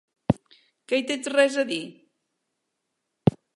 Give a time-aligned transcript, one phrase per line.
[0.91, 1.83] Que hi tens res a dir?